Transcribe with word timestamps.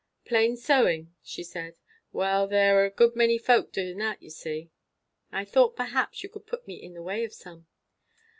"Plain 0.25 0.57
sewing?" 0.57 1.13
she 1.21 1.43
said. 1.43 1.77
"Well, 2.11 2.47
there's 2.47 2.87
a 2.91 2.95
good 2.95 3.15
many 3.15 3.37
folks 3.37 3.69
doing 3.73 3.99
that, 3.99 4.19
you 4.19 4.31
see." 4.31 4.71
"I 5.31 5.45
thought, 5.45 5.75
perhaps, 5.75 6.23
you 6.23 6.29
could 6.29 6.47
put 6.47 6.65
me 6.65 6.73
in 6.81 6.95
the 6.95 7.03
way 7.03 7.23
of 7.23 7.33
some." 7.35 7.67